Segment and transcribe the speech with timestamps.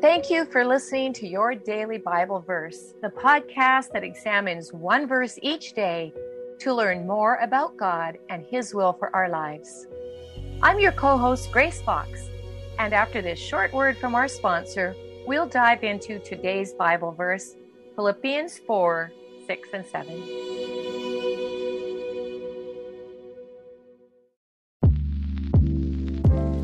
[0.00, 5.40] Thank you for listening to Your Daily Bible Verse, the podcast that examines one verse
[5.42, 6.14] each day
[6.60, 9.88] to learn more about God and His will for our lives.
[10.62, 12.30] I'm your co host, Grace Fox,
[12.78, 14.94] and after this short word from our sponsor,
[15.26, 17.56] we'll dive into today's Bible verse,
[17.96, 19.10] Philippians 4
[19.48, 20.77] 6 and 7.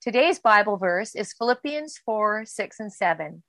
[0.00, 3.42] Today's Bible verse is Philippians 4 6 and 7.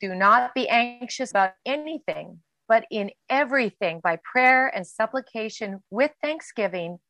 [0.00, 7.00] Do not be anxious about anything, but in everything, by prayer and supplication with thanksgiving,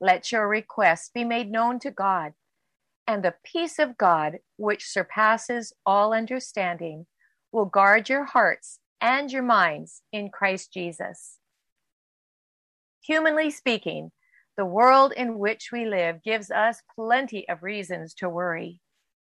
[0.00, 2.32] let your requests be made known to God.
[3.06, 7.06] And the peace of God, which surpasses all understanding,
[7.52, 11.38] will guard your hearts and your minds in Christ Jesus.
[13.00, 14.10] Humanly speaking,
[14.56, 18.80] the world in which we live gives us plenty of reasons to worry.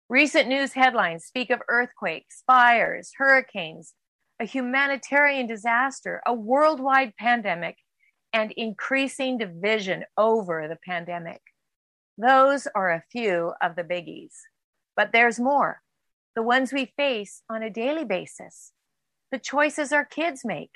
[0.07, 3.93] Recent news headlines speak of earthquakes, fires, hurricanes,
[4.39, 7.75] a humanitarian disaster, a worldwide pandemic,
[8.31, 11.41] and increasing division over the pandemic.
[12.17, 14.33] Those are a few of the biggies.
[14.95, 15.81] But there's more
[16.35, 18.71] the ones we face on a daily basis,
[19.31, 20.71] the choices our kids make,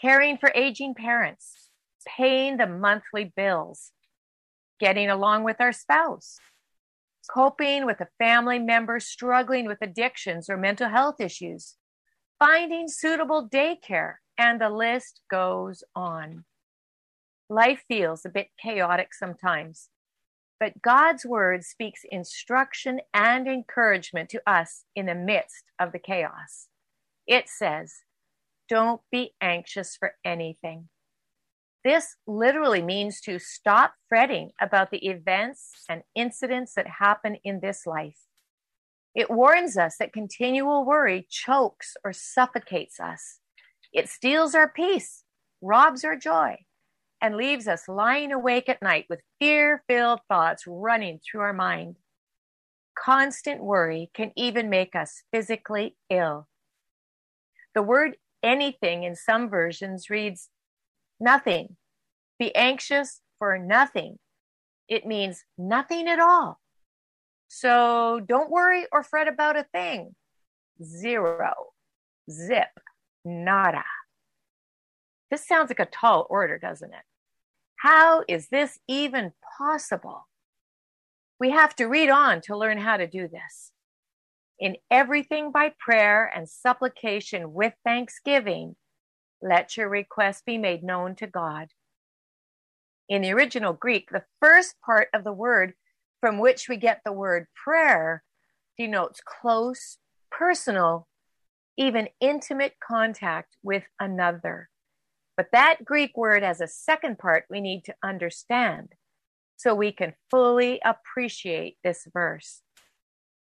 [0.00, 1.69] caring for aging parents,
[2.06, 3.92] paying the monthly bills,
[4.78, 6.38] getting along with our spouse,
[7.30, 11.76] coping with a family member struggling with addictions or mental health issues,
[12.38, 16.44] finding suitable daycare, and the list goes on.
[17.48, 19.90] Life feels a bit chaotic sometimes,
[20.58, 26.68] but God's word speaks instruction and encouragement to us in the midst of the chaos.
[27.26, 27.92] It says,
[28.68, 30.88] Don't be anxious for anything
[31.84, 37.86] this literally means to stop fretting about the events and incidents that happen in this
[37.86, 38.18] life.
[39.14, 43.40] It warns us that continual worry chokes or suffocates us.
[43.92, 45.24] It steals our peace,
[45.60, 46.58] robs our joy,
[47.20, 51.96] and leaves us lying awake at night with fear filled thoughts running through our mind.
[52.96, 56.46] Constant worry can even make us physically ill.
[57.74, 60.48] The word anything in some versions reads
[61.20, 61.76] Nothing.
[62.38, 64.18] Be anxious for nothing.
[64.88, 66.58] It means nothing at all.
[67.48, 70.14] So don't worry or fret about a thing.
[70.82, 71.52] Zero.
[72.30, 72.68] Zip.
[73.24, 73.84] Nada.
[75.30, 77.04] This sounds like a tall order, doesn't it?
[77.76, 80.26] How is this even possible?
[81.38, 83.72] We have to read on to learn how to do this.
[84.58, 88.76] In everything by prayer and supplication with thanksgiving,
[89.42, 91.68] let your request be made known to God.
[93.08, 95.74] In the original Greek, the first part of the word
[96.20, 98.22] from which we get the word prayer
[98.78, 99.98] denotes close,
[100.30, 101.08] personal,
[101.76, 104.68] even intimate contact with another.
[105.36, 108.90] But that Greek word has a second part we need to understand
[109.56, 112.62] so we can fully appreciate this verse.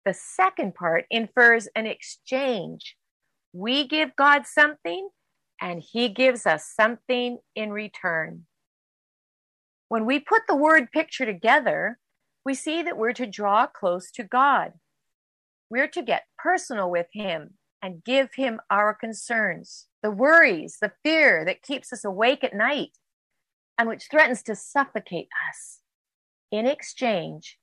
[0.05, 2.95] The second part infers an exchange.
[3.53, 5.09] We give God something,
[5.61, 8.45] and he gives us something in return.
[9.87, 11.99] When we put the word picture together,
[12.45, 14.73] we see that we're to draw close to God.
[15.69, 21.43] We're to get personal with him and give him our concerns, the worries, the fear
[21.45, 22.97] that keeps us awake at night
[23.77, 25.79] and which threatens to suffocate us.
[26.51, 27.57] In exchange,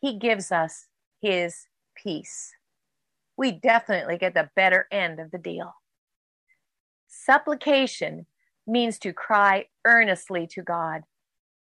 [0.00, 0.86] he gives us
[1.20, 1.66] his
[1.96, 2.52] peace.
[3.36, 5.74] We definitely get the better end of the deal.
[7.14, 8.24] Supplication
[8.66, 11.02] means to cry earnestly to God.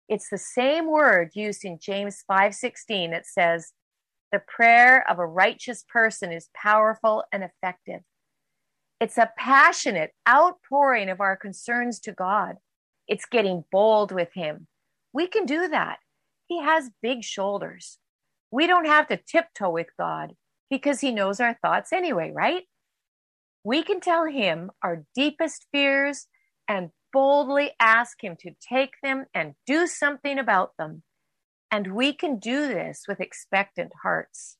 [0.09, 3.73] It's the same word used in James 5:16 that says,
[4.33, 8.03] The prayer of a righteous person is powerful and effective.
[9.01, 12.57] It's a passionate outpouring of our concerns to God.
[13.07, 14.67] It's getting bold with Him.
[15.13, 16.01] We can do that.
[16.49, 17.99] He has big shoulders.
[18.51, 20.35] We don't have to tiptoe with God
[20.69, 22.65] because He knows our thoughts anyway, right?
[23.69, 26.27] We can tell Him our deepest fears
[26.67, 31.03] and boldly ask Him to take them and do something about them.
[31.71, 34.57] And we can do this with expectant hearts.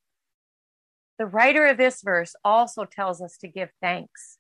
[1.19, 4.37] The writer of this verse also tells us to give thanks.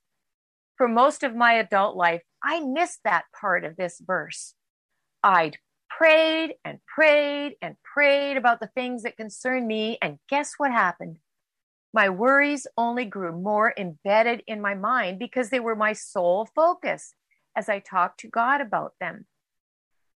[0.77, 4.53] For most of my adult life, I missed that part of this verse.
[5.23, 5.57] I'd
[5.89, 11.21] prayed and prayed and prayed about the things that concern me, and guess what happened?
[11.99, 17.13] My worries only grew more embedded in my mind because they were my sole focus
[17.57, 19.27] as I talked to God about them.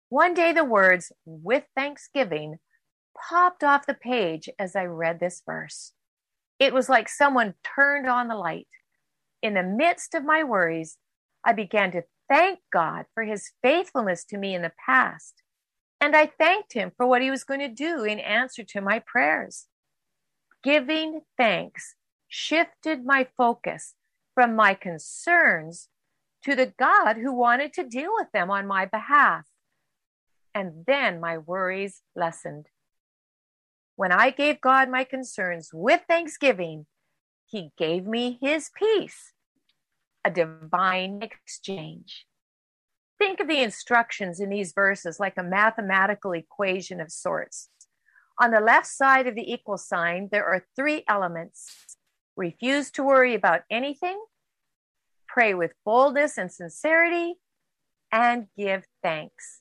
[0.08, 2.61] One day, the words, with thanksgiving,
[3.29, 5.90] popped off the page as I read this verse.
[6.61, 8.69] It was like someone turned on the light.
[9.43, 10.99] In the midst of my worries,
[11.44, 15.43] I began to thank God for his faithfulness to me in the past.
[16.00, 19.00] And I thanked him for what he was going to do in answer to my
[19.05, 19.67] prayers.
[20.62, 21.97] Giving thanks
[22.29, 23.94] shifted my focus
[24.35, 25.88] from my concerns
[26.44, 29.47] to the God who wanted to deal with them on my behalf.
[30.55, 32.67] And then my worries lessened.
[33.97, 36.87] When I gave God my concerns with thanksgiving,
[37.47, 39.32] He gave me His peace,
[40.25, 42.26] a divine exchange.
[43.19, 47.69] Think of the instructions in these verses like a mathematical equation of sorts.
[48.43, 51.97] On the left side of the equal sign, there are three elements
[52.37, 54.21] refuse to worry about anything,
[55.29, 57.35] pray with boldness and sincerity,
[58.11, 59.61] and give thanks.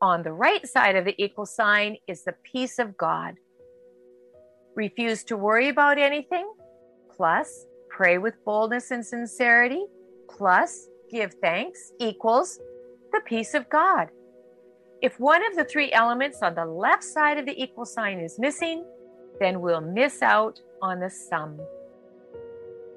[0.00, 3.34] On the right side of the equal sign is the peace of God.
[4.76, 6.48] Refuse to worry about anything,
[7.16, 9.84] plus pray with boldness and sincerity,
[10.30, 12.60] plus give thanks equals
[13.10, 14.10] the peace of God.
[15.00, 18.36] If one of the three elements on the left side of the equal sign is
[18.36, 18.84] missing,
[19.38, 21.60] then we'll miss out on the sum.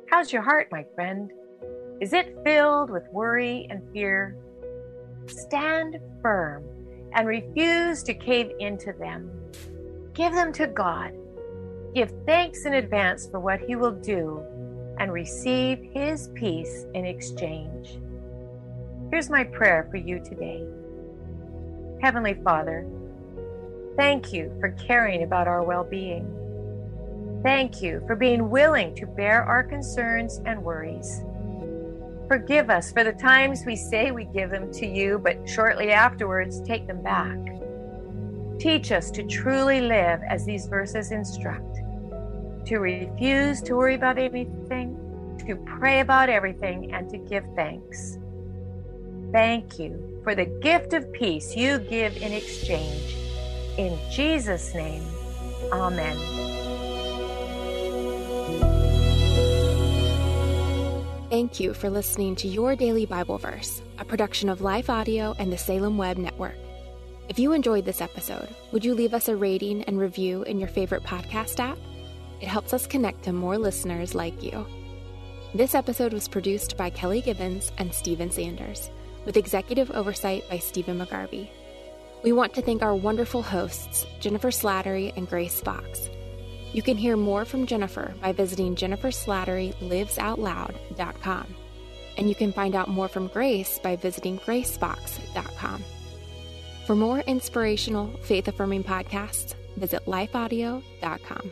[0.10, 1.32] How's your heart, my friend?
[2.02, 4.36] Is it filled with worry and fear?
[5.28, 6.64] Stand firm
[7.14, 9.30] and refuse to cave into them.
[10.16, 11.14] Give them to God.
[11.94, 14.44] Give thanks in advance for what He will do
[14.98, 18.00] and receive His peace in exchange.
[19.12, 20.66] Here's my prayer for you today
[22.02, 22.88] Heavenly Father,
[23.96, 26.26] thank you for caring about our well being.
[27.44, 31.22] Thank you for being willing to bear our concerns and worries.
[32.28, 36.60] Forgive us for the times we say we give them to you, but shortly afterwards
[36.62, 37.38] take them back.
[38.60, 41.76] Teach us to truly live as these verses instruct,
[42.66, 44.98] to refuse to worry about anything,
[45.46, 48.18] to pray about everything, and to give thanks.
[49.32, 53.16] Thank you for the gift of peace you give in exchange.
[53.78, 55.04] In Jesus' name,
[55.72, 56.18] Amen.
[61.30, 65.52] Thank you for listening to Your Daily Bible Verse, a production of Life Audio and
[65.52, 66.56] the Salem Web Network.
[67.30, 70.68] If you enjoyed this episode, would you leave us a rating and review in your
[70.68, 71.78] favorite podcast app?
[72.42, 74.66] It helps us connect to more listeners like you.
[75.56, 78.90] This episode was produced by Kelly Gibbons and Stephen Sanders,
[79.26, 81.50] with executive oversight by Stephen McGarvey.
[82.24, 86.10] We want to thank our wonderful hosts, Jennifer Slattery and Grace Fox.
[86.74, 91.56] You can hear more from Jennifer by visiting jenniferslatterylivesoutloud.com.
[92.18, 95.84] And you can find out more from Grace by visiting gracefox.com.
[96.86, 101.52] For more inspirational, faith affirming podcasts, visit lifeaudio.com.